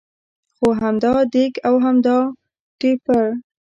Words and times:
خو 0.55 0.67
همدا 0.81 1.13
دېګ 1.33 1.53
او 1.67 1.75
همدا 1.85 2.17
ټېپر. 2.79 3.25